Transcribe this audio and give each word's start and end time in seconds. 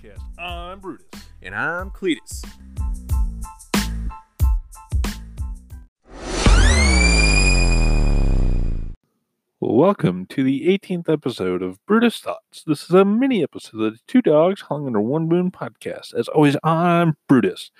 podcast. 0.00 0.20
I'm 0.38 0.80
Brutus. 0.80 1.06
And 1.42 1.54
I'm 1.54 1.90
Cletus. 1.90 2.44
Welcome 9.62 10.26
to 10.26 10.42
the 10.42 10.66
18th 10.68 11.08
episode 11.08 11.62
of 11.62 11.84
Brutus 11.86 12.18
Thoughts. 12.18 12.62
This 12.66 12.84
is 12.84 12.90
a 12.90 13.04
mini 13.04 13.42
episode 13.42 13.80
of 13.82 13.92
the 13.94 13.98
Two 14.06 14.22
Dogs 14.22 14.62
Hung 14.62 14.86
Under 14.86 15.00
One 15.00 15.28
Moon 15.28 15.50
podcast. 15.50 16.14
As 16.14 16.28
always, 16.28 16.56
I'm 16.64 17.16
Brutus. 17.28 17.70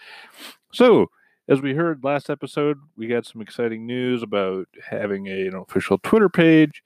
So, 0.72 1.06
as 1.48 1.60
we 1.62 1.74
heard 1.74 2.04
last 2.04 2.30
episode, 2.30 2.78
we 2.96 3.06
got 3.06 3.26
some 3.26 3.40
exciting 3.40 3.86
news 3.86 4.22
about 4.22 4.68
having 4.88 5.26
a, 5.26 5.46
an 5.46 5.54
official 5.54 5.98
Twitter 5.98 6.28
page. 6.28 6.82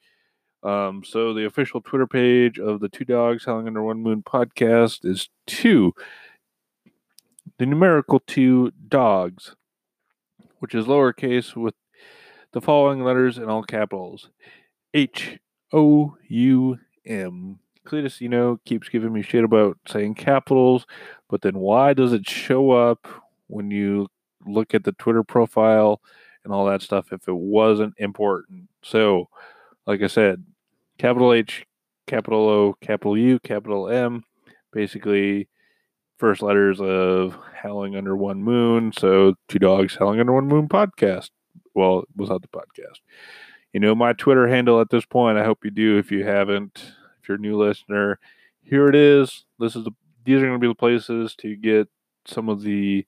Um, 0.65 1.03
so, 1.05 1.31
the 1.31 1.45
official 1.45 1.79
Twitter 1.79 2.07
page 2.07 2.57
of 2.57 2.79
the 2.79 2.89
Two 2.89 3.05
Dogs 3.05 3.45
Howling 3.45 3.67
Under 3.67 3.83
One 3.83 4.01
Moon 4.01 4.23
podcast 4.23 5.05
is 5.05 5.29
two, 5.45 5.93
the 7.59 7.67
numerical 7.67 8.19
two 8.25 8.71
dogs, 8.87 9.55
which 10.59 10.73
is 10.73 10.85
lowercase 10.85 11.55
with 11.55 11.75
the 12.51 12.61
following 12.61 13.03
letters 13.03 13.37
in 13.37 13.47
all 13.47 13.61
capitals. 13.61 14.31
H 14.95 15.37
O 15.71 16.17
U 16.29 16.79
M. 17.05 17.59
Cletus, 17.85 18.19
you 18.19 18.29
know, 18.29 18.59
keeps 18.65 18.89
giving 18.89 19.13
me 19.13 19.21
shit 19.21 19.43
about 19.43 19.77
saying 19.87 20.15
capitals, 20.15 20.87
but 21.29 21.43
then 21.43 21.59
why 21.59 21.93
does 21.93 22.11
it 22.11 22.27
show 22.27 22.71
up 22.71 23.07
when 23.45 23.69
you 23.69 24.07
look 24.47 24.73
at 24.73 24.83
the 24.83 24.93
Twitter 24.93 25.23
profile 25.23 26.01
and 26.43 26.51
all 26.51 26.65
that 26.65 26.81
stuff 26.81 27.13
if 27.13 27.27
it 27.27 27.35
wasn't 27.35 27.93
important? 27.99 28.67
So, 28.81 29.29
like 29.85 30.01
I 30.01 30.07
said, 30.07 30.43
capital 30.97 31.33
H, 31.33 31.65
capital 32.07 32.47
O, 32.47 32.75
capital 32.81 33.17
U, 33.17 33.39
capital 33.39 33.89
M, 33.89 34.23
basically 34.71 35.47
first 36.17 36.41
letters 36.41 36.79
of 36.81 37.37
Howling 37.53 37.95
Under 37.95 38.15
One 38.15 38.43
Moon. 38.43 38.91
So, 38.97 39.33
Two 39.47 39.59
Dogs 39.59 39.95
Howling 39.95 40.19
Under 40.19 40.33
One 40.33 40.47
Moon 40.47 40.67
podcast. 40.67 41.29
Well, 41.73 41.99
it 41.99 42.07
was 42.15 42.29
the 42.29 42.39
podcast 42.47 42.99
you 43.75 43.81
know 43.81 43.93
my 43.93 44.13
Twitter 44.13 44.47
handle 44.47 44.79
at 44.79 44.89
this 44.89 45.03
point. 45.03 45.37
I 45.37 45.43
hope 45.43 45.65
you 45.65 45.69
do. 45.69 45.97
If 45.97 46.09
you 46.09 46.23
haven't, 46.23 46.93
if 47.21 47.27
you're 47.27 47.35
a 47.35 47.41
new 47.41 47.57
listener, 47.57 48.19
here 48.61 48.87
it 48.87 48.95
is. 48.95 49.43
This 49.59 49.75
is 49.75 49.83
the 49.83 49.91
these 50.23 50.37
are 50.37 50.45
going 50.47 50.53
to 50.53 50.59
be 50.59 50.69
the 50.69 50.73
places 50.73 51.35
to 51.39 51.57
get 51.57 51.89
some 52.25 52.47
of 52.47 52.61
the 52.61 53.05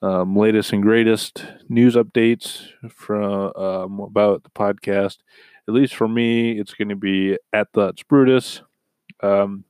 um, 0.00 0.34
latest 0.34 0.72
and 0.72 0.82
greatest 0.82 1.44
news 1.68 1.94
updates 1.94 2.68
from 2.90 3.52
um, 3.54 4.00
about 4.00 4.44
the 4.44 4.50
podcast. 4.50 5.18
At 5.68 5.74
least 5.74 5.94
for 5.94 6.08
me, 6.08 6.58
it's 6.58 6.72
going 6.72 6.88
to 6.88 6.96
be 6.96 7.36
at 7.52 7.70
Thoughts 7.74 8.02
Brutus. 8.02 8.62
Um, 9.22 9.64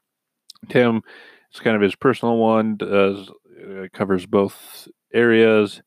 Tim, 0.69 1.03
it's 1.51 1.61
kind 1.61 1.75
of 1.75 1.83
his 1.83 1.97
personal 1.97 2.37
one. 2.37 2.77
Does 2.77 3.29
uh, 3.61 3.89
covers 3.93 4.25
both 4.25 4.87
areas. 5.13 5.83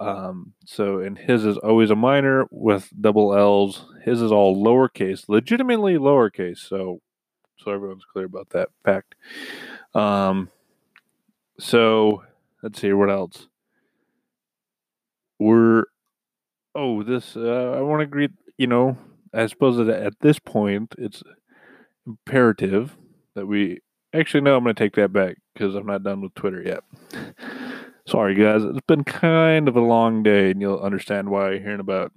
Um, 0.00 0.54
so, 0.64 1.00
and 1.00 1.16
his 1.16 1.44
is 1.44 1.56
always 1.58 1.90
a 1.90 1.96
minor 1.96 2.46
with 2.50 2.90
double 3.00 3.34
L's. 3.34 3.86
His 4.04 4.22
is 4.22 4.32
all 4.32 4.62
lowercase, 4.62 5.28
legitimately 5.28 5.94
lowercase. 5.94 6.58
So, 6.58 7.00
so 7.58 7.72
everyone's 7.72 8.04
clear 8.04 8.26
about 8.26 8.50
that 8.50 8.68
fact. 8.84 9.14
Um, 9.94 10.50
so 11.58 12.24
let's 12.62 12.80
see 12.80 12.92
what 12.92 13.10
else. 13.10 13.48
We're 15.38 15.84
oh 16.74 17.02
this 17.02 17.36
uh, 17.36 17.74
I 17.76 17.80
want 17.80 18.00
to 18.00 18.06
greet 18.06 18.32
you 18.56 18.66
know 18.66 18.96
I 19.34 19.46
suppose 19.46 19.76
that 19.78 19.88
at 19.88 20.20
this 20.20 20.38
point 20.38 20.94
it's 20.98 21.22
imperative 22.06 22.96
that 23.34 23.46
we 23.46 23.80
actually 24.14 24.40
no 24.40 24.56
I'm 24.56 24.64
going 24.64 24.74
to 24.74 24.84
take 24.84 24.96
that 24.96 25.12
back 25.12 25.36
because 25.54 25.74
I'm 25.74 25.86
not 25.86 26.02
done 26.02 26.20
with 26.22 26.34
Twitter 26.34 26.62
yet. 26.62 26.82
Sorry, 28.06 28.34
guys. 28.34 28.64
It's 28.64 28.80
been 28.86 29.04
kind 29.04 29.68
of 29.68 29.76
a 29.76 29.82
long 29.82 30.22
day, 30.22 30.50
and 30.50 30.62
you'll 30.62 30.80
understand 30.80 31.28
why 31.28 31.58
here 31.58 31.74
in 31.74 31.80
about 31.80 32.10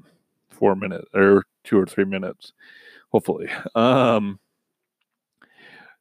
four 0.50 0.74
minutes 0.74 1.08
or 1.14 1.44
two 1.66 1.78
or 1.78 1.86
three 1.86 2.06
minutes, 2.06 2.54
hopefully. 3.12 3.50
Um, 3.76 4.40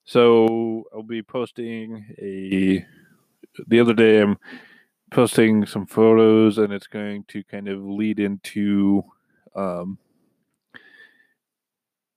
so 0.05 0.85
I'll 0.95 1.03
be 1.03 1.23
posting 1.23 2.07
a. 2.21 2.87
The 3.67 3.81
other 3.81 3.95
day, 3.95 4.21
I'm 4.21 4.39
posting 5.11 5.67
some 5.67 5.87
photos, 5.87 6.59
and 6.59 6.73
it's 6.73 6.87
going 6.87 7.25
to 7.29 7.43
kind 7.45 7.69
of 7.69 7.83
lead 7.83 8.21
into 8.21 9.03
um, 9.57 9.99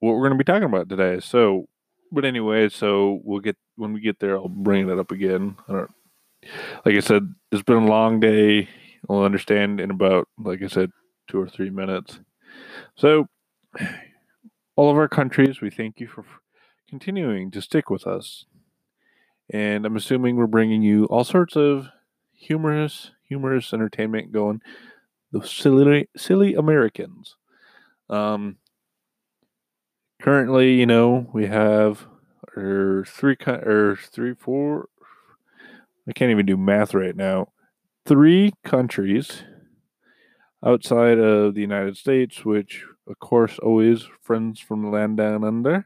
what 0.03 0.15
we're 0.15 0.27
going 0.27 0.37
to 0.37 0.43
be 0.43 0.51
talking 0.51 0.63
about 0.65 0.89
today. 0.89 1.21
So, 1.21 1.69
but 2.11 2.25
anyway, 2.25 2.67
so 2.67 3.21
we'll 3.23 3.39
get 3.39 3.55
when 3.77 3.93
we 3.93 4.01
get 4.01 4.19
there, 4.19 4.35
I'll 4.35 4.49
bring 4.49 4.89
it 4.89 4.99
up 4.99 5.11
again. 5.11 5.55
I 5.69 5.71
don't 5.71 5.91
like 6.85 6.95
I 6.95 6.99
said, 6.99 7.33
it's 7.53 7.63
been 7.63 7.83
a 7.83 7.87
long 7.87 8.19
day. 8.19 8.67
I'll 9.09 9.23
understand 9.23 9.79
in 9.79 9.91
about, 9.91 10.27
like 10.37 10.61
I 10.61 10.67
said, 10.67 10.91
two 11.29 11.39
or 11.39 11.47
three 11.47 11.69
minutes. 11.69 12.19
So, 12.97 13.27
all 14.75 14.91
of 14.91 14.97
our 14.97 15.07
countries, 15.07 15.61
we 15.61 15.69
thank 15.69 16.01
you 16.01 16.07
for 16.07 16.25
continuing 16.89 17.49
to 17.51 17.61
stick 17.61 17.89
with 17.89 18.05
us. 18.05 18.43
And 19.49 19.85
I'm 19.85 19.95
assuming 19.95 20.35
we're 20.35 20.47
bringing 20.47 20.81
you 20.81 21.05
all 21.05 21.23
sorts 21.23 21.55
of 21.55 21.87
humorous, 22.33 23.11
humorous 23.25 23.73
entertainment 23.73 24.33
going. 24.33 24.61
The 25.31 25.47
silly, 25.47 26.09
silly 26.17 26.55
Americans. 26.55 27.37
Um, 28.09 28.57
currently, 30.23 30.75
you 30.75 30.85
know, 30.85 31.29
we 31.33 31.47
have 31.47 32.07
our 32.55 33.03
three, 33.05 33.35
or 33.45 33.99
three, 34.09 34.33
four, 34.33 34.87
I 36.07 36.13
can't 36.13 36.31
even 36.31 36.45
do 36.45 36.55
math 36.55 36.93
right 36.93 37.15
now. 37.15 37.49
Three 38.05 38.53
countries 38.63 39.43
outside 40.65 41.19
of 41.19 41.55
the 41.55 41.61
United 41.61 41.97
States, 41.97 42.45
which, 42.45 42.85
of 43.05 43.19
course, 43.19 43.59
always 43.59 44.07
friends 44.21 44.61
from 44.61 44.83
the 44.83 44.87
land 44.87 45.17
down 45.17 45.43
under. 45.43 45.85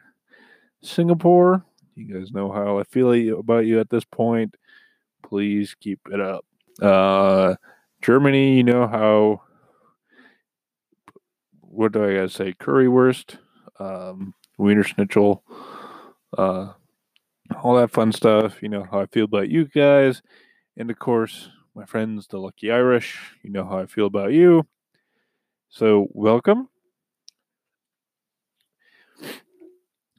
Singapore, 0.84 1.66
you 1.96 2.14
guys 2.14 2.32
know 2.32 2.52
how 2.52 2.78
I 2.78 2.84
feel 2.84 3.40
about 3.40 3.66
you 3.66 3.80
at 3.80 3.90
this 3.90 4.06
point. 4.06 4.56
Please 5.24 5.76
keep 5.80 6.00
it 6.12 6.22
up. 6.22 6.46
Uh, 6.80 7.56
Germany, 8.04 8.56
you 8.58 8.64
know 8.64 8.88
how. 8.88 9.42
What 11.62 11.92
do 11.92 12.04
I 12.04 12.14
gotta 12.14 12.30
say? 12.30 12.54
Currywurst, 12.54 13.38
um, 13.80 14.34
Wiener 14.58 14.84
Schnitzel, 14.84 15.44
uh, 16.38 16.74
all 17.64 17.76
that 17.76 17.92
fun 17.92 18.12
stuff. 18.12 18.62
You 18.62 18.70
know 18.70 18.88
how 18.90 19.00
I 19.00 19.06
feel 19.06 19.26
about 19.26 19.50
you 19.50 19.66
guys. 19.66 20.22
And 20.76 20.90
of 20.92 21.00
course, 21.00 21.50
my 21.76 21.86
friends, 21.86 22.28
the 22.28 22.40
Lucky 22.40 22.72
Irish. 22.72 23.20
You 23.44 23.52
know 23.52 23.66
how 23.66 23.80
I 23.80 23.86
feel 23.86 24.08
about 24.08 24.34
you. 24.34 24.68
So, 25.70 26.08
welcome. 26.12 26.70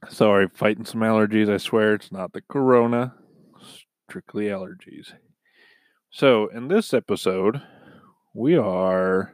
Sorry, 0.07 0.47
fighting 0.53 0.85
some 0.85 1.01
allergies. 1.01 1.53
I 1.53 1.57
swear 1.57 1.93
it's 1.93 2.11
not 2.11 2.33
the 2.33 2.41
corona, 2.41 3.15
strictly 4.07 4.45
allergies. 4.45 5.13
So, 6.09 6.47
in 6.47 6.67
this 6.67 6.93
episode, 6.93 7.61
we 8.33 8.55
are. 8.55 9.33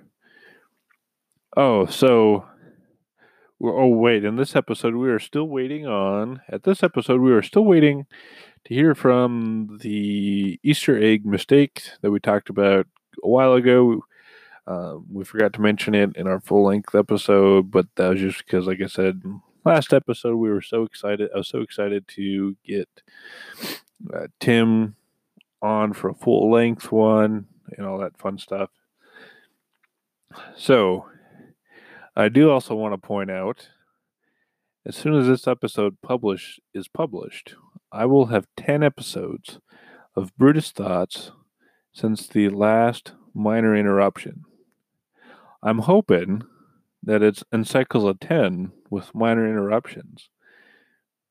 Oh, 1.56 1.86
so 1.86 2.46
oh 3.68 3.88
wait, 3.88 4.24
in 4.24 4.36
this 4.36 4.56
episode 4.56 4.96
we 4.96 5.10
are 5.10 5.20
still 5.20 5.48
waiting 5.48 5.86
on. 5.86 6.42
At 6.50 6.64
this 6.64 6.84
episode 6.84 7.22
we 7.22 7.32
are 7.32 7.42
still 7.42 7.66
waiting 7.66 8.06
to 8.66 8.74
hear 8.74 8.96
from 8.96 9.80
the 9.82 10.60
Easter 10.64 11.02
egg 11.02 11.26
mistake 11.26 11.84
that 12.02 12.12
we 12.12 12.20
talked 12.20 12.50
about 12.50 12.88
a 13.24 13.28
while 13.28 13.54
ago. 13.54 14.04
Uh, 14.68 14.96
we 15.12 15.24
forgot 15.24 15.54
to 15.54 15.62
mention 15.62 15.94
it 15.94 16.16
in 16.16 16.28
our 16.28 16.40
full 16.40 16.66
length 16.66 16.96
episode, 16.96 17.70
but 17.70 17.86
that 17.96 18.10
was 18.10 18.20
just 18.20 18.40
because, 18.40 18.68
like 18.68 18.82
I 18.82 18.88
said, 18.88 19.22
last 19.64 19.94
episode 19.94 20.38
we 20.38 20.50
were 20.50 20.62
so 20.62 20.84
excited. 20.84 21.30
I 21.34 21.38
was 21.38 21.48
so 21.48 21.62
excited 21.62 22.08
to 22.10 22.56
get 22.66 22.90
uh, 24.14 24.28
Tim 24.40 24.96
on 25.62 25.94
for 25.94 26.10
a 26.10 26.16
full 26.16 26.52
length 26.52 26.92
one 26.92 27.46
and 27.78 27.86
all 27.86 27.98
that 28.00 28.18
fun 28.18 28.38
stuff. 28.38 28.70
So 30.56 31.06
I 32.16 32.30
do 32.30 32.50
also 32.50 32.76
want 32.76 32.94
to 32.94 32.98
point 32.98 33.30
out 33.30 33.70
as 34.86 34.96
soon 34.96 35.16
as 35.16 35.28
this 35.28 35.48
episode 35.48 36.02
publish 36.02 36.60
is 36.74 36.88
published, 36.88 37.56
I 37.92 38.06
will 38.06 38.28
have 38.28 38.48
10 38.56 38.84
episodes 38.84 39.60
of 40.16 40.36
Brutus 40.38 40.72
Thoughts 40.72 41.32
since 41.92 42.28
the 42.28 42.50
last 42.50 43.14
minor 43.34 43.76
interruption. 43.76 44.46
I'm 45.62 45.80
hoping 45.80 46.44
that 47.04 47.22
it's 47.22 47.44
Encycles 47.52 48.06
of 48.06 48.20
10 48.20 48.72
with 48.90 49.14
minor 49.14 49.46
interruptions 49.46 50.30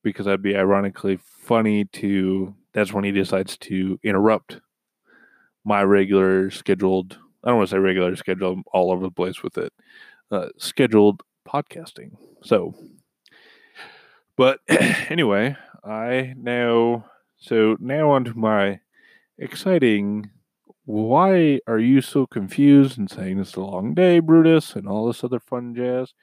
because 0.02 0.26
that'd 0.26 0.42
be 0.42 0.56
ironically 0.56 1.16
funny 1.16 1.86
to 1.86 2.54
that's 2.74 2.92
when 2.92 3.04
he 3.04 3.12
decides 3.12 3.56
to 3.56 3.98
interrupt 4.02 4.60
my 5.64 5.82
regular 5.82 6.50
scheduled 6.50 7.18
I 7.42 7.48
don't 7.48 7.58
want 7.58 7.70
to 7.70 7.74
say 7.74 7.78
regular 7.78 8.14
schedule 8.16 8.52
I'm 8.52 8.64
all 8.72 8.92
over 8.92 9.02
the 9.02 9.10
place 9.10 9.42
with 9.42 9.56
it 9.56 9.72
uh, 10.30 10.48
scheduled 10.58 11.22
podcasting. 11.48 12.12
So, 12.42 12.74
but 14.36 14.60
anyway, 15.10 15.56
I 15.84 16.34
now 16.36 17.06
So 17.36 17.76
now 17.80 18.10
on 18.10 18.24
to 18.24 18.38
my 18.38 18.80
exciting. 19.38 20.30
Why 20.86 21.60
are 21.66 21.78
you 21.78 22.00
so 22.02 22.26
confused 22.26 22.98
and 22.98 23.10
saying 23.10 23.38
it's 23.38 23.54
a 23.56 23.60
long 23.60 23.94
day, 23.94 24.18
Brutus, 24.20 24.76
and 24.76 24.88
all 24.88 25.06
this 25.06 25.24
other 25.24 25.40
fun 25.40 25.74
jazz? 25.74 26.14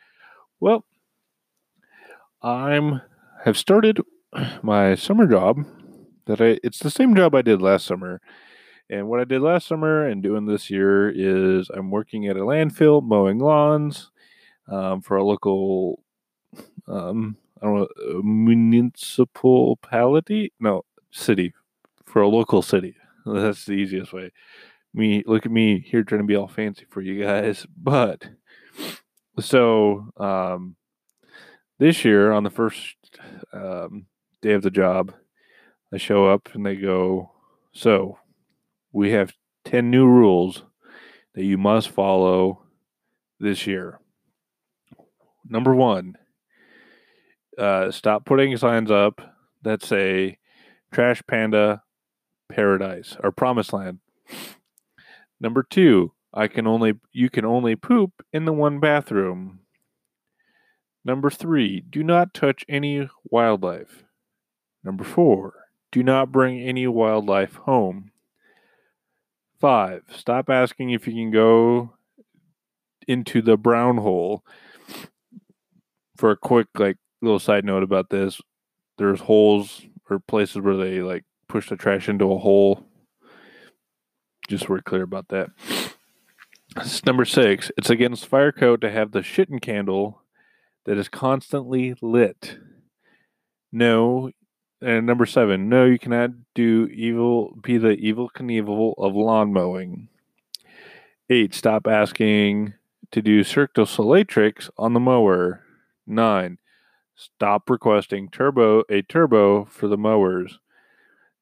Well, 0.59 0.85
I'm 2.41 3.01
have 3.45 3.57
started 3.57 4.01
my 4.61 4.95
summer 4.95 5.27
job 5.27 5.65
that 6.25 6.41
I 6.41 6.59
it's 6.63 6.79
the 6.79 6.91
same 6.91 7.15
job 7.15 7.35
I 7.35 7.41
did 7.41 7.61
last 7.61 7.85
summer. 7.85 8.21
And 8.91 9.07
what 9.07 9.21
I 9.21 9.23
did 9.23 9.41
last 9.41 9.67
summer 9.67 10.05
and 10.05 10.21
doing 10.21 10.45
this 10.45 10.69
year 10.69 11.09
is 11.09 11.69
I'm 11.73 11.89
working 11.91 12.27
at 12.27 12.35
a 12.35 12.41
landfill 12.41 13.01
mowing 13.01 13.39
lawns 13.39 14.11
um, 14.67 15.01
for 15.01 15.15
a 15.15 15.23
local 15.23 16.03
um, 16.89 17.37
I 17.61 17.67
don't 17.67 17.79
know 17.79 17.87
municipality 18.21 20.51
no 20.59 20.83
city 21.09 21.53
for 22.05 22.21
a 22.21 22.27
local 22.27 22.61
city. 22.61 22.97
That's 23.25 23.63
the 23.63 23.71
easiest 23.73 24.11
way. 24.11 24.31
Me 24.93 25.23
look 25.25 25.45
at 25.45 25.53
me 25.53 25.79
here 25.79 26.03
trying 26.03 26.19
to 26.19 26.27
be 26.27 26.35
all 26.35 26.49
fancy 26.49 26.85
for 26.89 26.99
you 26.99 27.23
guys, 27.23 27.65
but 27.77 28.27
so 29.39 30.09
um, 30.17 30.75
this 31.79 32.03
year 32.03 32.33
on 32.33 32.43
the 32.43 32.49
first 32.49 32.97
um, 33.53 34.07
day 34.41 34.51
of 34.51 34.63
the 34.63 34.69
job, 34.69 35.13
I 35.93 35.97
show 35.97 36.25
up 36.25 36.49
and 36.53 36.65
they 36.65 36.75
go, 36.75 37.31
"So, 37.71 38.17
we 38.91 39.11
have 39.11 39.33
10 39.65 39.89
new 39.89 40.07
rules 40.07 40.63
that 41.33 41.43
you 41.43 41.57
must 41.57 41.89
follow 41.89 42.63
this 43.39 43.65
year." 43.67 43.99
Number 45.47 45.75
1, 45.75 46.17
uh, 47.57 47.91
stop 47.91 48.25
putting 48.25 48.55
signs 48.57 48.91
up 48.91 49.21
that 49.63 49.83
say 49.83 50.37
Trash 50.91 51.23
Panda 51.27 51.83
Paradise 52.49 53.17
or 53.23 53.31
Promised 53.31 53.73
Land. 53.73 53.99
Number 55.39 55.63
2, 55.63 56.11
I 56.33 56.47
can 56.47 56.67
only 56.67 56.99
you 57.11 57.29
can 57.29 57.45
only 57.45 57.75
poop 57.75 58.25
in 58.31 58.45
the 58.45 58.53
one 58.53 58.79
bathroom. 58.79 59.59
Number 61.03 61.29
3, 61.29 61.81
do 61.89 62.03
not 62.03 62.33
touch 62.33 62.63
any 62.69 63.09
wildlife. 63.23 64.03
Number 64.83 65.03
4, 65.03 65.53
do 65.91 66.03
not 66.03 66.31
bring 66.31 66.61
any 66.61 66.87
wildlife 66.87 67.55
home. 67.55 68.10
5, 69.61 70.03
stop 70.09 70.49
asking 70.49 70.89
if 70.89 71.07
you 71.07 71.13
can 71.13 71.31
go 71.31 71.93
into 73.07 73.41
the 73.41 73.55
brown 73.55 73.97
hole. 73.97 74.43
For 76.17 76.31
a 76.31 76.37
quick 76.37 76.67
like 76.77 76.97
little 77.21 77.39
side 77.39 77.65
note 77.65 77.83
about 77.83 78.09
this, 78.09 78.41
there's 78.97 79.21
holes 79.21 79.83
or 80.09 80.19
places 80.19 80.57
where 80.57 80.77
they 80.77 81.01
like 81.01 81.23
push 81.47 81.69
the 81.69 81.77
trash 81.77 82.09
into 82.09 82.31
a 82.31 82.37
hole. 82.37 82.85
Just 84.47 84.67
we're 84.67 84.81
clear 84.81 85.03
about 85.03 85.29
that. 85.29 85.49
Number 87.05 87.25
six, 87.25 87.71
it's 87.77 87.89
against 87.89 88.27
fire 88.27 88.51
code 88.51 88.81
to 88.81 88.91
have 88.91 89.11
the 89.11 89.19
shitting 89.19 89.61
candle 89.61 90.21
that 90.85 90.97
is 90.97 91.09
constantly 91.09 91.95
lit. 92.01 92.57
No, 93.71 94.31
and 94.81 95.05
number 95.05 95.25
seven, 95.25 95.69
no, 95.69 95.85
you 95.85 95.99
cannot 95.99 96.31
do 96.53 96.87
evil, 96.91 97.55
be 97.61 97.77
the 97.77 97.95
Evel 97.97 98.29
Knievel 98.31 98.95
of 98.97 99.15
lawn 99.15 99.53
mowing. 99.53 100.07
Eight, 101.29 101.53
stop 101.53 101.87
asking 101.87 102.73
to 103.11 103.21
do 103.21 103.43
Cirque 103.43 103.73
du 103.73 103.85
Soleil 103.85 104.25
tricks 104.25 104.69
on 104.77 104.93
the 104.93 104.99
mower. 104.99 105.63
Nine, 106.07 106.57
stop 107.15 107.69
requesting 107.69 108.29
turbo 108.29 108.83
a 108.89 109.01
turbo 109.03 109.65
for 109.65 109.87
the 109.87 109.97
mowers. 109.97 110.59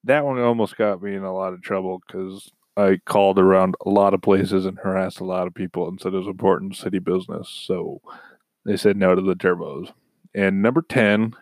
That 0.03 0.25
one 0.25 0.39
almost 0.39 0.77
got 0.77 1.01
me 1.01 1.15
in 1.15 1.23
a 1.23 1.33
lot 1.33 1.53
of 1.53 1.61
trouble 1.61 2.01
because 2.05 2.51
I 2.77 2.99
called 3.05 3.39
around 3.39 3.75
a 3.85 3.89
lot 3.89 4.13
of 4.13 4.21
places 4.21 4.65
and 4.65 4.77
harassed 4.79 5.19
a 5.19 5.25
lot 5.25 5.47
of 5.47 5.53
people 5.53 5.87
and 5.87 5.99
said 5.99 6.13
it 6.13 6.17
was 6.17 6.27
important 6.27 6.75
city 6.75 6.99
business. 6.99 7.49
So 7.49 8.01
they 8.65 8.77
said 8.77 8.95
no 8.95 9.15
to 9.15 9.21
the 9.21 9.35
turbos. 9.35 9.91
And 10.33 10.61
number 10.61 10.81
10, 10.81 11.35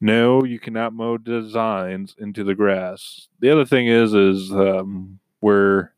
no, 0.00 0.44
you 0.44 0.58
cannot 0.58 0.92
mow 0.92 1.18
designs 1.18 2.14
into 2.18 2.44
the 2.44 2.54
grass. 2.54 3.28
The 3.40 3.50
other 3.50 3.64
thing 3.64 3.86
is, 3.86 4.14
is 4.14 4.52
um, 4.52 5.18
where 5.40 5.94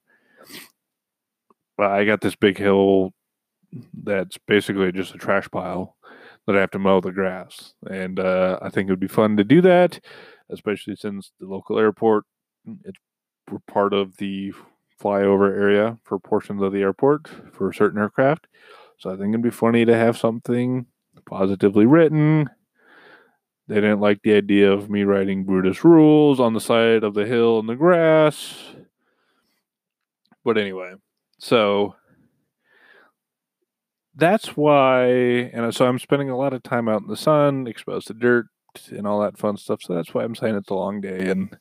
well, 1.76 1.90
I 1.90 2.04
got 2.04 2.20
this 2.20 2.34
big 2.34 2.58
hill 2.58 3.12
that's 4.02 4.36
basically 4.46 4.90
just 4.92 5.14
a 5.14 5.18
trash 5.18 5.48
pile 5.50 5.96
that 6.46 6.56
I 6.56 6.60
have 6.60 6.70
to 6.72 6.78
mow 6.78 7.00
the 7.00 7.12
grass. 7.12 7.74
And 7.88 8.18
uh, 8.18 8.58
I 8.60 8.68
think 8.68 8.88
it 8.88 8.92
would 8.92 9.00
be 9.00 9.06
fun 9.06 9.36
to 9.36 9.44
do 9.44 9.60
that, 9.62 10.00
especially 10.50 10.96
since 10.96 11.30
the 11.38 11.46
local 11.46 11.78
airport, 11.78 12.24
it's 12.84 12.98
part 13.66 13.94
of 13.94 14.16
the 14.16 14.52
flyover 15.00 15.48
area 15.48 15.98
for 16.02 16.18
portions 16.18 16.62
of 16.62 16.72
the 16.72 16.80
airport 16.80 17.28
for 17.52 17.72
certain 17.72 18.00
aircraft. 18.00 18.46
So 18.98 19.10
I 19.10 19.16
think 19.16 19.28
it'd 19.28 19.42
be 19.42 19.50
funny 19.50 19.84
to 19.84 19.94
have 19.94 20.18
something 20.18 20.86
positively 21.26 21.86
written. 21.86 22.50
They 23.68 23.74
didn't 23.76 24.00
like 24.00 24.22
the 24.22 24.34
idea 24.34 24.72
of 24.72 24.88
me 24.88 25.04
writing 25.04 25.44
Brutus 25.44 25.84
rules 25.84 26.40
on 26.40 26.54
the 26.54 26.60
side 26.60 27.04
of 27.04 27.12
the 27.12 27.26
hill 27.26 27.58
in 27.58 27.66
the 27.66 27.76
grass. 27.76 28.54
But 30.42 30.56
anyway, 30.56 30.94
so 31.38 31.94
that's 34.14 34.56
why, 34.56 35.04
and 35.52 35.74
so 35.74 35.86
I'm 35.86 35.98
spending 35.98 36.30
a 36.30 36.36
lot 36.36 36.54
of 36.54 36.62
time 36.62 36.88
out 36.88 37.02
in 37.02 37.08
the 37.08 37.16
sun, 37.16 37.66
exposed 37.66 38.06
to 38.06 38.14
dirt 38.14 38.46
and 38.88 39.06
all 39.06 39.20
that 39.20 39.36
fun 39.36 39.58
stuff. 39.58 39.82
So 39.82 39.94
that's 39.94 40.14
why 40.14 40.24
I'm 40.24 40.34
saying 40.34 40.56
it's 40.56 40.70
a 40.70 40.74
long 40.74 41.02
day 41.02 41.28
and 41.28 41.54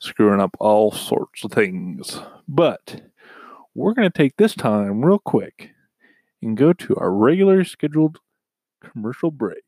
screwing 0.00 0.40
up 0.40 0.56
all 0.58 0.90
sorts 0.90 1.44
of 1.44 1.52
things. 1.52 2.20
But 2.48 3.02
we're 3.76 3.94
going 3.94 4.10
to 4.10 4.18
take 4.18 4.36
this 4.36 4.54
time 4.54 5.04
real 5.04 5.20
quick 5.20 5.70
and 6.42 6.56
go 6.56 6.72
to 6.72 6.96
our 6.96 7.12
regular 7.12 7.62
scheduled 7.62 8.18
commercial 8.82 9.30
break. 9.30 9.62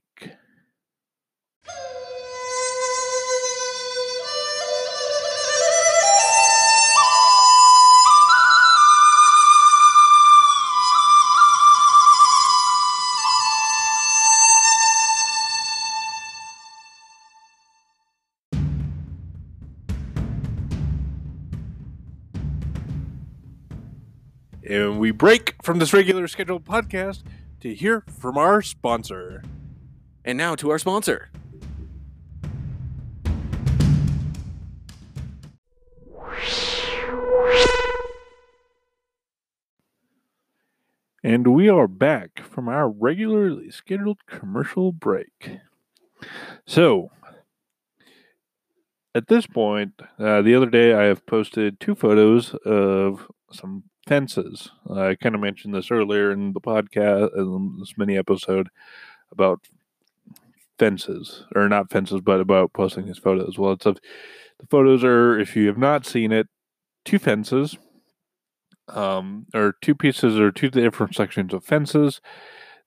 And 24.70 25.00
we 25.00 25.10
break 25.10 25.56
from 25.64 25.81
this 25.81 25.93
regular 25.93 26.29
scheduled 26.29 26.64
podcast 26.64 27.24
to 27.60 27.74
hear 27.74 28.05
from 28.08 28.38
our 28.38 28.62
sponsor. 28.62 29.43
And 30.24 30.38
now 30.38 30.55
to 30.55 30.70
our 30.70 30.79
sponsor. 30.79 31.31
And 41.32 41.46
we 41.55 41.69
are 41.69 41.87
back 41.87 42.43
from 42.43 42.69
our 42.69 42.91
regularly 42.91 43.70
scheduled 43.70 44.27
commercial 44.27 44.91
break. 44.91 45.58
So, 46.67 47.13
at 49.15 49.29
this 49.29 49.46
point, 49.46 49.93
uh, 50.19 50.43
the 50.43 50.56
other 50.56 50.69
day 50.69 50.93
I 50.93 51.05
have 51.05 51.25
posted 51.27 51.79
two 51.79 51.94
photos 51.94 52.55
of 52.67 53.29
some 53.53 53.84
fences. 54.08 54.72
I 54.93 55.15
kind 55.15 55.37
of 55.37 55.41
mentioned 55.41 55.72
this 55.72 55.93
earlier 55.93 56.32
in 56.32 56.53
the 56.53 56.60
podcast, 56.60 57.31
in 57.37 57.77
this 57.79 57.94
mini 57.96 58.19
episode 58.19 58.69
about 59.31 59.60
fences, 60.81 61.44
or 61.55 61.69
not 61.69 61.93
fences, 61.93 62.22
but 62.22 62.41
about 62.41 62.72
posting 62.72 63.06
these 63.06 63.19
photos. 63.19 63.56
Well, 63.56 63.75
it's 63.75 63.87
of 63.87 64.01
the 64.58 64.67
photos 64.67 65.05
are, 65.05 65.39
if 65.39 65.55
you 65.55 65.69
have 65.69 65.79
not 65.79 66.05
seen 66.05 66.32
it, 66.32 66.49
two 67.05 67.20
fences, 67.20 67.79
um, 68.97 69.47
or 69.55 69.75
two 69.81 69.94
pieces 69.94 70.39
or 70.39 70.51
two 70.51 70.70
different 70.70 71.15
sections 71.15 71.53
of 71.53 71.65
fences 71.65 72.20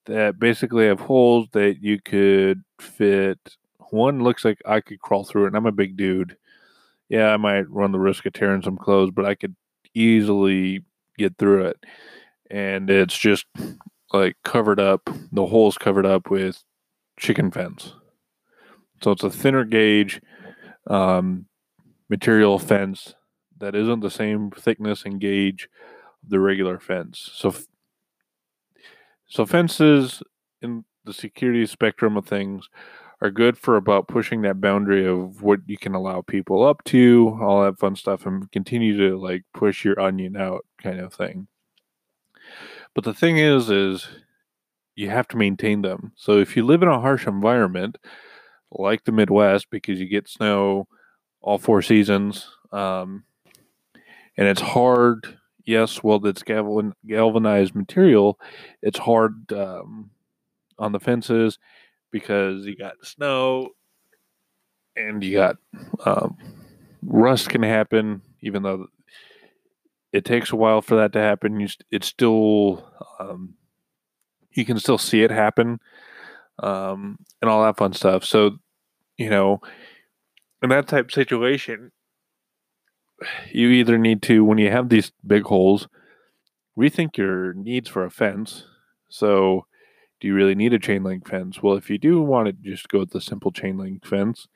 that 0.05 0.39
basically 0.39 0.85
have 0.85 0.99
holes 0.99 1.47
that 1.53 1.81
you 1.81 1.99
could 1.99 2.63
fit. 2.79 3.39
One 3.91 4.23
looks 4.23 4.43
like 4.43 4.59
I 4.65 4.81
could 4.81 4.99
crawl 4.99 5.23
through 5.23 5.45
it, 5.45 5.47
and 5.47 5.57
I'm 5.57 5.65
a 5.65 5.71
big 5.71 5.95
dude. 5.95 6.37
Yeah, 7.09 7.29
I 7.29 7.37
might 7.37 7.69
run 7.69 7.91
the 7.91 7.99
risk 7.99 8.25
of 8.25 8.33
tearing 8.33 8.61
some 8.61 8.77
clothes, 8.77 9.11
but 9.13 9.25
I 9.25 9.35
could 9.35 9.55
easily 9.93 10.83
get 11.17 11.37
through 11.37 11.65
it. 11.65 11.77
And 12.49 12.89
it's 12.89 13.17
just 13.17 13.45
like 14.11 14.35
covered 14.43 14.79
up, 14.79 15.09
the 15.31 15.45
hole's 15.45 15.77
covered 15.77 16.05
up 16.05 16.29
with 16.29 16.63
chicken 17.17 17.51
fence. 17.51 17.93
So 19.01 19.11
it's 19.11 19.23
a 19.23 19.29
thinner 19.29 19.65
gauge 19.65 20.21
um, 20.87 21.45
material 22.09 22.59
fence 22.59 23.15
that 23.59 23.75
isn't 23.75 23.99
the 24.01 24.11
same 24.11 24.51
thickness 24.51 25.03
and 25.05 25.19
gauge 25.19 25.69
the 26.27 26.39
regular 26.39 26.79
fence. 26.79 27.29
So, 27.33 27.53
so 29.27 29.45
fences 29.45 30.21
in 30.61 30.85
the 31.05 31.13
security 31.13 31.65
spectrum 31.65 32.17
of 32.17 32.25
things 32.25 32.69
are 33.21 33.31
good 33.31 33.57
for 33.57 33.77
about 33.77 34.07
pushing 34.07 34.41
that 34.41 34.59
boundary 34.59 35.07
of 35.07 35.41
what 35.41 35.59
you 35.65 35.77
can 35.77 35.95
allow 35.95 36.21
people 36.21 36.61
up 36.61 36.83
to, 36.83 37.37
all 37.41 37.63
that 37.63 37.79
fun 37.79 37.95
stuff, 37.95 38.25
and 38.25 38.51
continue 38.51 38.97
to 38.97 39.17
like 39.17 39.43
push 39.53 39.85
your 39.85 39.99
onion 39.99 40.35
out 40.35 40.65
kind 40.81 40.99
of 40.99 41.13
thing. 41.13 41.47
But 42.93 43.05
the 43.05 43.13
thing 43.13 43.37
is, 43.37 43.69
is 43.69 44.07
you 44.95 45.09
have 45.09 45.27
to 45.29 45.37
maintain 45.37 45.81
them. 45.81 46.11
So 46.15 46.37
if 46.39 46.55
you 46.55 46.65
live 46.65 46.83
in 46.83 46.89
a 46.89 46.99
harsh 46.99 47.25
environment 47.25 47.97
like 48.71 49.05
the 49.05 49.11
Midwest, 49.11 49.69
because 49.69 49.99
you 49.99 50.07
get 50.07 50.27
snow 50.27 50.87
all 51.41 51.57
four 51.57 51.81
seasons, 51.81 52.49
um, 52.71 53.23
and 54.37 54.47
it's 54.47 54.61
hard. 54.61 55.37
Yes, 55.65 56.03
well, 56.03 56.25
it's 56.25 56.43
galvanized 56.43 57.75
material. 57.75 58.39
It's 58.81 58.99
hard 58.99 59.51
um, 59.53 60.11
on 60.77 60.91
the 60.91 60.99
fences 60.99 61.57
because 62.11 62.65
you 62.65 62.75
got 62.75 62.93
snow 63.03 63.69
and 64.95 65.23
you 65.23 65.33
got 65.33 65.57
um, 66.05 66.37
rust 67.01 67.49
can 67.49 67.63
happen, 67.63 68.21
even 68.41 68.63
though 68.63 68.87
it 70.11 70.25
takes 70.25 70.51
a 70.51 70.55
while 70.55 70.81
for 70.81 70.95
that 70.95 71.13
to 71.13 71.19
happen. 71.19 71.59
You, 71.59 71.67
it's 71.91 72.07
still 72.07 72.87
um, 73.19 73.55
you 74.53 74.65
can 74.65 74.79
still 74.79 74.97
see 74.97 75.23
it 75.23 75.31
happen 75.31 75.79
um, 76.59 77.17
and 77.41 77.49
all 77.49 77.63
that 77.63 77.77
fun 77.77 77.93
stuff. 77.93 78.25
So, 78.25 78.57
you 79.17 79.29
know, 79.29 79.61
in 80.61 80.69
that 80.69 80.87
type 80.87 81.11
situation, 81.11 81.91
you 83.51 83.69
either 83.69 83.97
need 83.97 84.21
to, 84.23 84.43
when 84.43 84.57
you 84.57 84.69
have 84.69 84.89
these 84.89 85.11
big 85.25 85.43
holes, 85.43 85.87
rethink 86.77 87.17
your 87.17 87.53
needs 87.53 87.89
for 87.89 88.05
a 88.05 88.11
fence. 88.11 88.65
So, 89.09 89.65
do 90.19 90.27
you 90.27 90.35
really 90.35 90.55
need 90.55 90.73
a 90.73 90.79
chain 90.79 91.03
link 91.03 91.27
fence? 91.27 91.61
Well, 91.61 91.75
if 91.75 91.89
you 91.89 91.97
do 91.97 92.21
want 92.21 92.47
to 92.47 92.53
just 92.53 92.87
go 92.87 92.99
with 92.99 93.11
the 93.11 93.21
simple 93.21 93.51
chain 93.51 93.77
link 93.77 94.05
fence, 94.05 94.47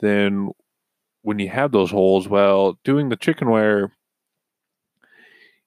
then 0.00 0.50
when 1.22 1.38
you 1.38 1.48
have 1.48 1.72
those 1.72 1.90
holes, 1.90 2.28
well, 2.28 2.78
doing 2.84 3.08
the 3.08 3.16
chicken 3.16 3.48
wire 3.48 3.92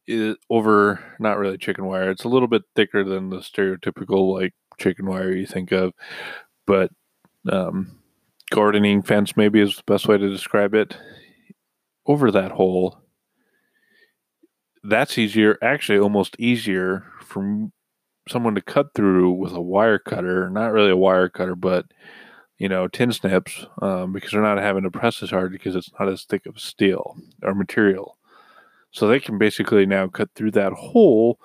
is 0.07 0.35
over 0.49 0.99
not 1.19 1.37
really 1.37 1.57
chicken 1.57 1.85
wire. 1.85 2.09
It's 2.09 2.23
a 2.23 2.29
little 2.29 2.47
bit 2.47 2.63
thicker 2.75 3.03
than 3.03 3.29
the 3.29 3.37
stereotypical 3.37 4.33
like 4.33 4.53
chicken 4.77 5.05
wire 5.05 5.31
you 5.31 5.45
think 5.45 5.71
of, 5.71 5.93
but 6.65 6.91
um, 7.51 7.99
gardening 8.49 9.01
fence 9.01 9.37
maybe 9.37 9.61
is 9.61 9.77
the 9.77 9.83
best 9.85 10.07
way 10.07 10.17
to 10.17 10.29
describe 10.29 10.73
it. 10.73 10.97
Over 12.09 12.29
that 12.31 12.51
hole, 12.51 12.99
that's 14.83 15.17
easier, 15.17 15.57
actually, 15.61 15.99
almost 15.99 16.35
easier 16.39 17.05
for 17.21 17.69
someone 18.27 18.55
to 18.55 18.61
cut 18.61 18.93
through 18.95 19.31
with 19.31 19.53
a 19.53 19.61
wire 19.61 19.99
cutter. 19.99 20.49
Not 20.49 20.73
really 20.73 20.91
a 20.91 20.97
wire 20.97 21.29
cutter, 21.29 21.55
but 21.55 21.85
you 22.57 22.67
know, 22.67 22.87
tin 22.87 23.11
snips, 23.13 23.65
um, 23.81 24.11
because 24.11 24.31
they're 24.31 24.41
not 24.41 24.57
having 24.57 24.83
to 24.83 24.91
press 24.91 25.23
as 25.23 25.29
hard 25.29 25.51
because 25.51 25.75
it's 25.75 25.91
not 25.97 26.09
as 26.09 26.23
thick 26.25 26.45
of 26.45 26.59
steel 26.59 27.15
or 27.41 27.55
material. 27.55 28.17
So 28.91 29.07
they 29.07 29.19
can 29.19 29.37
basically 29.37 29.85
now 29.85 30.07
cut 30.07 30.29
through 30.35 30.51
that 30.51 30.73
hole 30.73 31.39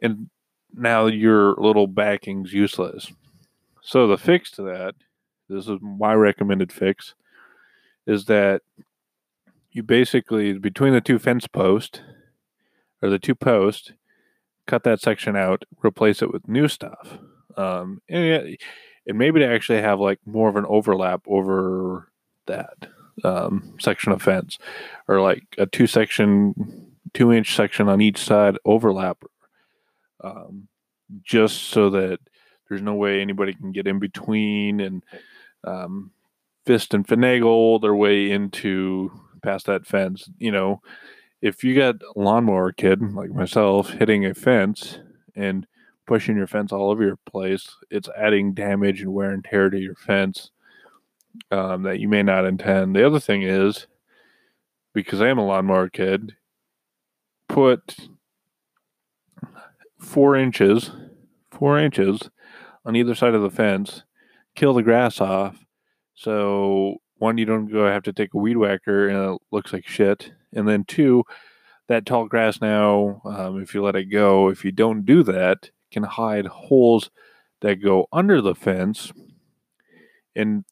and 0.00 0.30
now 0.72 1.06
your 1.06 1.54
little 1.56 1.88
backing's 1.88 2.52
useless. 2.52 3.10
So 3.82 4.06
the 4.06 4.18
fix 4.18 4.52
to 4.52 4.62
that, 4.62 4.94
this 5.48 5.66
is 5.66 5.78
my 5.80 6.14
recommended 6.14 6.70
fix, 6.70 7.14
is 8.06 8.26
that 8.26 8.62
you 9.72 9.82
basically 9.82 10.54
between 10.54 10.92
the 10.92 11.00
two 11.00 11.18
fence 11.18 11.46
posts 11.46 12.00
or 13.02 13.10
the 13.10 13.18
two 13.18 13.34
posts, 13.34 13.92
cut 14.66 14.84
that 14.84 15.00
section 15.00 15.36
out, 15.36 15.64
replace 15.84 16.22
it 16.22 16.32
with 16.32 16.48
new 16.48 16.68
stuff. 16.68 17.18
Um, 17.56 18.00
and, 18.08 18.56
and 19.06 19.18
maybe 19.18 19.40
to 19.40 19.46
actually 19.46 19.80
have 19.80 20.00
like 20.00 20.18
more 20.26 20.48
of 20.48 20.56
an 20.56 20.66
overlap 20.68 21.22
over 21.26 22.10
that 22.46 22.88
um, 23.24 23.76
section 23.80 24.12
of 24.12 24.22
fence 24.22 24.58
or 25.08 25.20
like 25.20 25.44
a 25.58 25.66
two 25.66 25.86
section 25.86 26.94
two 27.12 27.32
inch 27.32 27.56
section 27.56 27.88
on 27.88 28.00
each 28.00 28.18
side 28.18 28.56
overlap 28.64 29.22
um, 30.22 30.68
just 31.22 31.64
so 31.64 31.90
that 31.90 32.18
there's 32.68 32.82
no 32.82 32.94
way 32.94 33.20
anybody 33.20 33.52
can 33.52 33.72
get 33.72 33.86
in 33.86 33.98
between 33.98 34.80
and 34.80 35.02
um, 35.64 36.12
fist 36.64 36.94
and 36.94 37.06
finagle 37.06 37.80
their 37.80 37.94
way 37.94 38.30
into 38.30 39.10
past 39.40 39.66
that 39.66 39.86
fence. 39.86 40.28
You 40.38 40.52
know, 40.52 40.82
if 41.42 41.64
you 41.64 41.74
got 41.74 41.96
a 41.96 42.18
lawnmower 42.18 42.72
kid 42.72 43.00
like 43.14 43.30
myself 43.30 43.90
hitting 43.90 44.26
a 44.26 44.34
fence 44.34 44.98
and 45.34 45.66
pushing 46.06 46.36
your 46.36 46.46
fence 46.46 46.72
all 46.72 46.90
over 46.90 47.04
your 47.04 47.18
place, 47.26 47.76
it's 47.90 48.08
adding 48.16 48.52
damage 48.52 49.00
and 49.00 49.12
wear 49.12 49.30
and 49.30 49.44
tear 49.44 49.70
to 49.70 49.78
your 49.78 49.94
fence 49.94 50.50
um, 51.50 51.82
that 51.84 52.00
you 52.00 52.08
may 52.08 52.22
not 52.22 52.44
intend. 52.44 52.94
The 52.94 53.06
other 53.06 53.20
thing 53.20 53.42
is, 53.42 53.86
because 54.92 55.20
I 55.20 55.28
am 55.28 55.38
a 55.38 55.46
lawnmower 55.46 55.88
kid, 55.88 56.34
put 57.48 57.96
four 59.98 60.36
inches, 60.36 60.90
four 61.50 61.78
inches 61.78 62.28
on 62.84 62.96
either 62.96 63.14
side 63.14 63.34
of 63.34 63.42
the 63.42 63.50
fence, 63.50 64.02
kill 64.54 64.74
the 64.74 64.82
grass 64.82 65.20
off. 65.20 65.64
So 66.14 66.96
one, 67.20 67.38
you 67.38 67.44
don't 67.44 67.66
go 67.66 67.86
have 67.86 68.02
to 68.04 68.12
take 68.12 68.34
a 68.34 68.38
weed 68.38 68.56
whacker 68.56 69.08
and 69.08 69.34
it 69.34 69.40
looks 69.52 69.72
like 69.72 69.86
shit. 69.86 70.32
And 70.52 70.66
then 70.66 70.84
two, 70.84 71.24
that 71.88 72.06
tall 72.06 72.26
grass 72.26 72.60
now, 72.60 73.22
um, 73.24 73.62
if 73.62 73.74
you 73.74 73.82
let 73.82 73.96
it 73.96 74.06
go, 74.06 74.48
if 74.48 74.64
you 74.64 74.72
don't 74.72 75.06
do 75.06 75.22
that, 75.22 75.70
can 75.92 76.02
hide 76.02 76.46
holes 76.46 77.10
that 77.60 77.82
go 77.82 78.06
under 78.12 78.40
the 78.40 78.54
fence. 78.54 79.12
And 80.34 80.64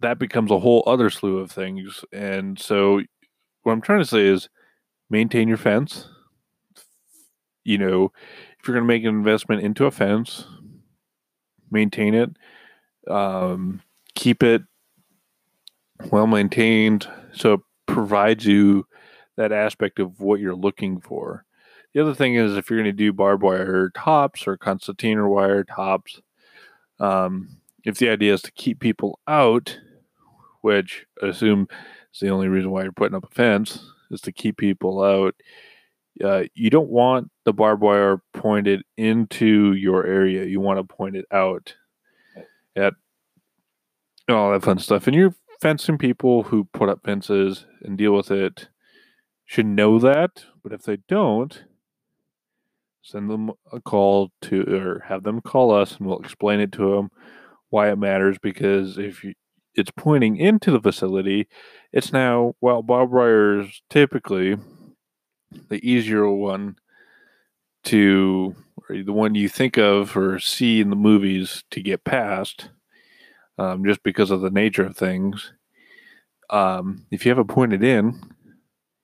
that 0.00 0.18
becomes 0.18 0.50
a 0.50 0.58
whole 0.58 0.82
other 0.86 1.10
slew 1.10 1.38
of 1.38 1.50
things. 1.50 2.04
And 2.12 2.58
so 2.58 3.00
what 3.62 3.72
I'm 3.72 3.80
trying 3.80 4.00
to 4.00 4.04
say 4.04 4.26
is 4.26 4.48
maintain 5.10 5.48
your 5.48 5.56
fence 5.56 6.08
you 7.64 7.78
know, 7.78 8.12
if 8.60 8.68
you're 8.68 8.74
going 8.74 8.84
to 8.84 8.92
make 8.92 9.02
an 9.02 9.08
investment 9.08 9.62
into 9.62 9.86
a 9.86 9.90
fence, 9.90 10.46
maintain 11.70 12.14
it, 12.14 12.30
um, 13.10 13.82
keep 14.14 14.42
it 14.42 14.62
well 16.10 16.26
maintained 16.26 17.08
so 17.32 17.54
it 17.54 17.60
provides 17.86 18.46
you 18.46 18.86
that 19.36 19.52
aspect 19.52 19.98
of 19.98 20.20
what 20.20 20.40
you're 20.40 20.54
looking 20.54 21.00
for. 21.00 21.44
The 21.92 22.00
other 22.00 22.14
thing 22.14 22.34
is 22.34 22.56
if 22.56 22.68
you're 22.68 22.78
going 22.78 22.90
to 22.90 22.92
do 22.92 23.12
barbed 23.12 23.42
wire 23.42 23.90
tops 23.90 24.46
or 24.46 24.56
concertina 24.56 25.28
wire 25.28 25.64
tops, 25.64 26.20
um, 26.98 27.56
if 27.84 27.98
the 27.98 28.08
idea 28.08 28.34
is 28.34 28.42
to 28.42 28.52
keep 28.52 28.80
people 28.80 29.18
out, 29.28 29.78
which 30.62 31.06
I 31.22 31.28
assume 31.28 31.68
is 32.12 32.20
the 32.20 32.30
only 32.30 32.48
reason 32.48 32.70
why 32.70 32.82
you're 32.82 32.92
putting 32.92 33.16
up 33.16 33.30
a 33.30 33.34
fence, 33.34 33.84
is 34.10 34.20
to 34.22 34.32
keep 34.32 34.56
people 34.56 35.02
out, 35.02 35.34
uh, 36.22 36.44
you 36.54 36.70
don't 36.70 36.90
want 36.90 37.30
the 37.44 37.52
barbed 37.52 37.82
wire 37.82 38.22
pointed 38.32 38.82
into 38.96 39.72
your 39.74 40.06
area. 40.06 40.44
You 40.44 40.60
want 40.60 40.78
to 40.78 40.94
point 40.94 41.16
it 41.16 41.26
out 41.30 41.74
at 42.76 42.94
all 44.28 44.52
that 44.52 44.62
fun 44.62 44.78
stuff. 44.78 45.06
And 45.06 45.14
you're 45.14 45.34
fencing 45.64 45.96
people 45.96 46.42
who 46.42 46.64
put 46.74 46.90
up 46.90 47.00
fences 47.02 47.64
and 47.80 47.96
deal 47.96 48.12
with 48.12 48.30
it 48.30 48.68
should 49.46 49.64
know 49.64 49.98
that. 49.98 50.44
But 50.62 50.74
if 50.74 50.82
they 50.82 50.98
don't, 51.08 51.64
send 53.00 53.30
them 53.30 53.50
a 53.72 53.80
call 53.80 54.30
to 54.42 54.62
or 54.64 55.04
have 55.08 55.22
them 55.22 55.40
call 55.40 55.72
us 55.72 55.96
and 55.96 56.06
we'll 56.06 56.18
explain 56.18 56.60
it 56.60 56.70
to 56.72 56.94
them 56.94 57.10
why 57.70 57.90
it 57.90 57.96
matters. 57.96 58.36
Because 58.42 58.98
if 58.98 59.24
you, 59.24 59.32
it's 59.74 59.90
pointing 59.90 60.36
into 60.36 60.70
the 60.70 60.82
facility, 60.82 61.48
it's 61.94 62.12
now, 62.12 62.52
well, 62.60 62.82
barbed 62.82 63.14
wires 63.14 63.80
typically 63.88 64.58
the 65.70 65.80
easier 65.82 66.28
one 66.28 66.76
to 67.84 68.54
the 68.90 69.14
one 69.14 69.34
you 69.34 69.48
think 69.48 69.78
of 69.78 70.14
or 70.14 70.38
see 70.38 70.82
in 70.82 70.90
the 70.90 70.96
movies 70.96 71.64
to 71.70 71.80
get 71.80 72.04
past 72.04 72.68
um, 73.58 73.84
just 73.84 74.02
because 74.02 74.30
of 74.30 74.40
the 74.40 74.50
nature 74.50 74.84
of 74.84 74.96
things 74.96 75.52
um, 76.50 77.06
if 77.10 77.24
you 77.24 77.30
have 77.30 77.38
it 77.38 77.48
pointed 77.48 77.82
in 77.82 78.20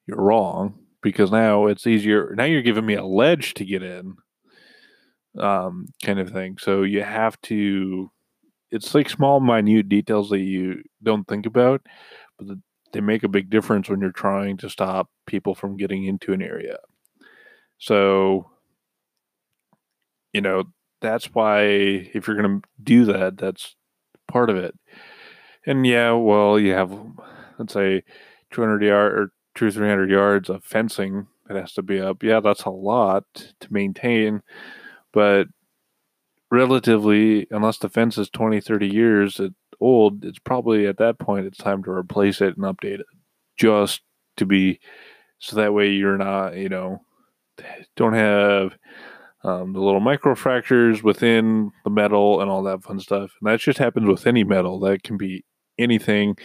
you're 0.07 0.21
wrong 0.21 0.79
because 1.03 1.31
now 1.31 1.67
it's 1.67 1.87
easier 1.87 2.35
now 2.37 2.45
you're 2.45 2.63
giving 2.63 2.87
me 2.87 2.95
a 2.95 3.05
ledge 3.05 3.55
to 3.55 3.65
get 3.65 3.83
in 3.83 4.17
um, 5.39 5.87
kind 6.03 6.19
of 6.19 6.31
thing 6.31 6.57
so 6.59 6.83
you 6.83 7.03
have 7.03 7.41
to 7.43 8.11
it's 8.71 8.95
like 8.95 9.09
small 9.09 9.41
minute 9.41 9.89
details 9.89 10.31
that 10.31 10.41
you 10.41 10.83
don't 11.03 11.27
think 11.27 11.47
about 11.47 11.81
but 12.39 12.49
the, 12.49 12.61
they 12.93 13.01
make 13.01 13.23
a 13.23 13.29
big 13.29 13.51
difference 13.51 13.89
when 13.89 14.01
you're 14.01 14.11
trying 14.11 14.57
to 14.59 14.69
stop 14.69 15.09
people 15.27 15.55
from 15.55 15.77
getting 15.77 16.05
into 16.05 16.33
an 16.33 16.43
area. 16.43 16.79
So, 17.79 18.51
you 20.33 20.41
know, 20.41 20.65
that's 21.01 21.27
why 21.27 21.63
if 21.63 22.27
you're 22.27 22.37
going 22.37 22.61
to 22.61 22.69
do 22.83 23.05
that, 23.07 23.39
that's 23.39 23.77
part 24.31 24.51
of 24.51 24.57
it. 24.57 24.75
And 25.67 25.87
yeah, 25.87 26.13
well, 26.13 26.59
you 26.59 26.73
have, 26.73 26.93
let's 27.59 27.75
say, 27.75 28.03
200 28.51 28.83
yard 28.83 29.13
or 29.13 29.33
two, 29.55 29.71
300 29.71 30.11
yards 30.11 30.49
of 30.49 30.65
fencing 30.65 31.27
that 31.47 31.57
has 31.57 31.73
to 31.75 31.83
be 31.83 32.01
up. 32.01 32.23
Yeah, 32.23 32.41
that's 32.41 32.65
a 32.65 32.71
lot 32.71 33.25
to 33.35 33.73
maintain, 33.73 34.43
but 35.13 35.49
relatively, 36.51 37.47
unless 37.51 37.79
the 37.79 37.89
fence 37.89 38.19
is 38.19 38.31
20, 38.31 38.61
30 38.61 38.89
years, 38.89 39.41
old, 39.81 40.25
it's 40.25 40.39
probably 40.39 40.87
at 40.87 40.99
that 40.99 41.19
point 41.19 41.47
it's 41.47 41.59
time 41.59 41.83
to 41.85 41.91
replace 41.91 42.41
it 42.41 42.57
and 42.57 42.65
update 42.67 43.01
it, 43.01 43.07
just 43.57 44.03
to 44.37 44.47
be 44.47 44.81
so 45.39 45.57
that 45.57 45.75
way 45.75 45.91
you're 45.91 46.19
not 46.19 46.57
you 46.57 46.69
know 46.69 47.01
don't 47.97 48.13
have 48.15 48.73
um, 49.43 49.73
the 49.73 49.81
little 49.81 50.01
microfractures 50.01 51.03
within 51.03 51.71
the 51.85 51.91
metal 51.91 52.41
and 52.41 52.51
all 52.51 52.63
that 52.65 52.83
fun 52.83 53.01
stuff. 53.01 53.33
And 53.41 53.51
that 53.51 53.61
just 53.61 53.79
happens 53.79 54.07
with 54.07 54.27
any 54.27 54.45
metal. 54.45 54.79
That 54.81 55.03
can 55.03 55.17
be 55.17 55.45
anything 55.79 56.37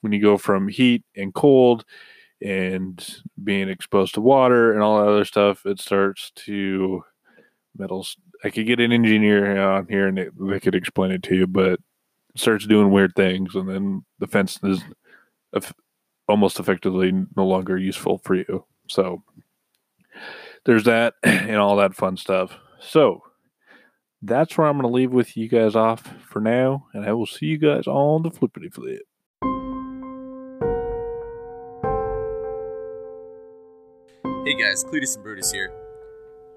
when 0.00 0.12
you 0.12 0.20
go 0.20 0.38
from 0.38 0.68
heat 0.68 1.04
and 1.16 1.34
cold 1.34 1.84
and 2.40 3.04
being 3.42 3.68
exposed 3.68 4.14
to 4.14 4.20
water 4.20 4.72
and 4.72 4.82
all 4.82 4.98
that 5.00 5.10
other 5.10 5.24
stuff. 5.24 5.66
It 5.66 5.80
starts 5.80 6.30
to 6.46 7.02
metals. 7.76 8.16
I 8.44 8.50
could 8.50 8.66
get 8.66 8.78
an 8.78 8.92
engineer 8.92 9.60
on 9.60 9.88
here 9.88 10.06
and 10.06 10.18
they, 10.18 10.28
they 10.38 10.60
could 10.60 10.76
explain 10.76 11.10
it 11.10 11.24
to 11.24 11.34
you, 11.34 11.46
but 11.48 11.72
it 11.72 11.80
starts 12.36 12.66
doing 12.66 12.92
weird 12.92 13.14
things, 13.16 13.56
and 13.56 13.68
then 13.68 14.04
the 14.20 14.28
fence 14.28 14.60
is 14.62 14.84
almost 16.28 16.60
effectively 16.60 17.10
no 17.36 17.46
longer 17.46 17.76
useful 17.76 18.18
for 18.18 18.36
you. 18.36 18.64
So 18.88 19.24
there's 20.68 20.84
that 20.84 21.14
and 21.22 21.56
all 21.56 21.76
that 21.76 21.94
fun 21.94 22.18
stuff. 22.18 22.58
So 22.78 23.22
that's 24.20 24.58
where 24.58 24.66
I'm 24.66 24.78
going 24.78 24.82
to 24.82 24.94
leave 24.94 25.10
with 25.10 25.34
you 25.34 25.48
guys 25.48 25.74
off 25.74 26.14
for 26.28 26.40
now, 26.40 26.88
and 26.92 27.06
I 27.06 27.12
will 27.14 27.26
see 27.26 27.46
you 27.46 27.56
guys 27.56 27.86
on 27.86 28.22
the 28.22 28.30
flippity 28.30 28.68
flip. 28.68 29.00
Hey 34.44 34.62
guys, 34.62 34.84
Cletus 34.84 35.14
and 35.14 35.24
Brutus 35.24 35.50
here. 35.50 35.72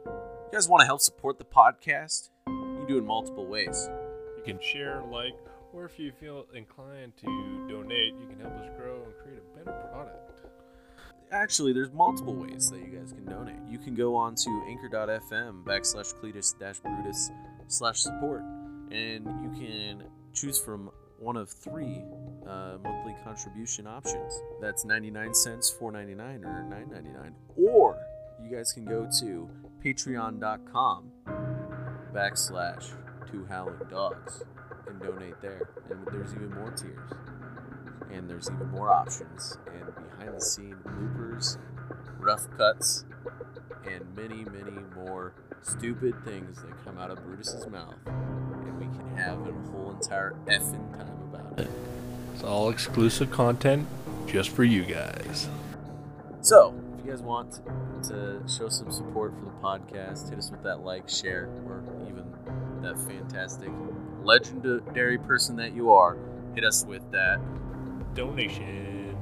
You 0.06 0.50
guys 0.52 0.68
want 0.68 0.82
to 0.82 0.86
help 0.86 1.00
support 1.00 1.38
the 1.38 1.46
podcast? 1.46 2.32
You 2.48 2.76
can 2.80 2.88
do 2.88 2.96
it 2.96 3.00
in 3.00 3.06
multiple 3.06 3.46
ways. 3.46 3.90
You 4.36 4.44
can 4.44 4.60
share, 4.60 5.02
like, 5.10 5.38
or 5.72 5.86
if 5.86 5.98
you 5.98 6.12
feel 6.12 6.48
inclined 6.54 7.16
to 7.18 7.68
donate, 7.70 8.14
you 8.20 8.28
can 8.28 8.42
help 8.42 8.56
us 8.56 8.68
grow 8.78 9.04
and 9.06 9.14
create 9.24 9.40
a 9.40 9.58
better 9.58 9.78
product. 9.90 10.51
Actually, 11.32 11.72
there's 11.72 11.94
multiple 11.94 12.36
ways 12.36 12.70
that 12.70 12.80
you 12.80 12.88
guys 12.88 13.14
can 13.14 13.24
donate. 13.24 13.56
You 13.70 13.80
can 13.80 13.96
go 13.96 14.16
on 14.16 14.36
to 14.36 14.64
anchor.fm 14.68 15.64
backslash 15.64 16.14
Cletus 16.16 16.58
dash 16.60 16.80
Brutus 16.80 17.32
slash 17.68 18.00
support, 18.02 18.42
and 18.92 19.26
you 19.42 19.52
can 19.58 20.04
choose 20.34 20.60
from 20.60 20.92
one 21.20 21.38
of 21.38 21.50
three 21.50 22.04
uh, 22.46 22.78
monthly 22.84 23.16
contribution 23.24 23.88
options. 23.88 24.34
That's 24.60 24.84
99 24.84 25.34
cents, 25.34 25.74
4.99, 25.80 26.44
or 26.44 26.66
9.99. 26.70 27.32
Or 27.56 27.98
you 28.44 28.54
guys 28.54 28.74
can 28.74 28.84
go 28.84 29.08
to 29.22 29.50
patreon.com 29.86 31.12
backslash 32.14 32.92
two 33.32 33.46
howling 33.48 33.80
dogs 33.90 34.44
and 34.88 35.00
donate 35.00 35.40
there. 35.42 35.70
And 35.90 36.06
there's 36.12 36.34
even 36.34 36.54
more 36.54 36.72
tiers. 36.72 37.10
And 38.12 38.30
there's 38.30 38.50
even 38.50 38.70
more 38.72 38.92
options 38.92 39.58
and 39.68 39.86
behind 39.96 40.36
the 40.36 40.42
scene 40.42 40.76
bloopers, 40.86 41.58
rough 42.20 42.48
cuts, 42.58 43.06
and 43.86 44.16
many, 44.16 44.44
many 44.46 44.78
more 44.96 45.34
stupid 45.62 46.16
things 46.26 46.62
that 46.62 46.84
come 46.84 46.98
out 46.98 47.12
of 47.12 47.24
Brutus's 47.24 47.68
mouth. 47.68 47.96
And 48.06 48.80
we 48.80 48.86
can 48.86 49.16
have 49.18 49.40
a 49.48 49.52
whole 49.70 49.92
entire 49.92 50.36
effing 50.48 50.92
time 50.98 51.34
about 51.34 51.60
it. 51.60 51.70
It's 52.34 52.44
all 52.44 52.70
exclusive 52.70 53.32
content 53.32 53.88
just 54.28 54.50
for 54.50 54.64
you 54.64 54.84
guys. 54.84 55.50
So, 56.42 56.74
if 56.98 57.06
you 57.06 57.12
guys 57.12 57.22
want 57.22 57.62
to 58.04 58.42
show 58.48 58.70
some 58.70 58.92
support 58.92 59.34
for 59.38 59.46
the 59.46 59.52
podcast, 59.52 60.30
hit 60.30 60.40
us 60.40 60.50
with 60.50 60.64
that 60.64 60.82
like, 60.82 61.08
share, 61.08 61.50
or 61.68 61.84
even 62.08 62.26
that 62.82 62.98
fantastic 62.98 63.70
legendary 64.24 65.18
person 65.18 65.56
that 65.58 65.74
you 65.74 65.92
are. 65.92 66.18
Hit 66.56 66.64
us 66.64 66.86
with 66.86 67.10
that 67.12 67.40
Donation. 68.14 69.16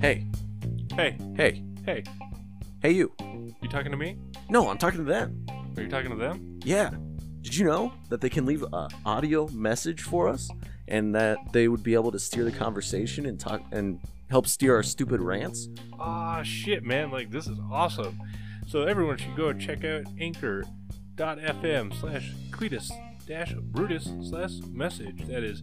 hey, 0.00 0.24
Hey, 0.94 1.16
hey, 1.36 1.62
hey, 1.84 2.02
hey, 2.82 2.90
you. 2.90 3.12
you 3.20 3.68
talking 3.68 3.90
to 3.90 3.96
me? 3.96 4.16
No, 4.48 4.68
I'm 4.68 4.78
talking 4.78 4.98
to 4.98 5.04
them. 5.04 5.46
Are 5.76 5.82
you 5.82 5.88
talking 5.88 6.10
to 6.10 6.16
them? 6.16 6.58
Yeah. 6.64 6.90
Did 7.40 7.56
you 7.56 7.64
know 7.66 7.92
that 8.08 8.20
they 8.20 8.28
can 8.28 8.44
leave 8.46 8.62
a 8.72 8.88
audio 9.04 9.46
message 9.48 10.02
for 10.02 10.28
us 10.28 10.50
and 10.88 11.14
that 11.14 11.38
they 11.52 11.68
would 11.68 11.82
be 11.82 11.94
able 11.94 12.10
to 12.12 12.18
steer 12.18 12.44
the 12.44 12.50
conversation 12.50 13.26
and 13.26 13.38
talk 13.38 13.62
and 13.72 14.00
help 14.30 14.46
steer 14.46 14.76
our 14.76 14.82
stupid 14.82 15.20
rants? 15.20 15.68
Ah, 15.98 16.42
shit, 16.42 16.84
man. 16.84 17.10
Like, 17.10 17.30
this 17.30 17.46
is 17.46 17.58
awesome. 17.70 18.20
So, 18.66 18.82
everyone 18.82 19.16
should 19.16 19.36
go 19.36 19.52
check 19.52 19.84
out 19.84 20.04
anchor.fm 20.20 22.00
slash 22.00 22.32
Cletus 22.50 22.90
dash 23.26 23.54
Brutus 23.54 24.10
slash 24.22 24.52
message. 24.70 25.26
That 25.26 25.42
is 25.42 25.62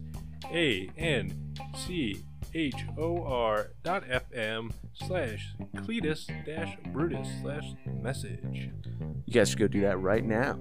A 0.52 0.88
N 0.96 1.54
C 1.74 2.22
H 2.54 2.76
O 2.96 3.22
R 3.24 3.72
dot 3.82 4.04
FM 4.04 4.72
slash 4.94 5.54
Cletus 5.76 6.26
dash 6.44 6.76
Brutus 6.92 7.28
slash 7.42 7.64
message. 8.02 8.70
You 9.26 9.32
guys 9.32 9.50
should 9.50 9.58
go 9.58 9.68
do 9.68 9.82
that 9.82 9.98
right 9.98 10.24
now. 10.24 10.56